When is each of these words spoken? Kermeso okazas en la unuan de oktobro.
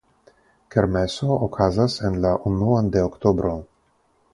Kermeso 0.75 1.37
okazas 1.49 2.01
en 2.11 2.19
la 2.25 2.35
unuan 2.55 2.93
de 2.97 3.09
oktobro. 3.13 3.57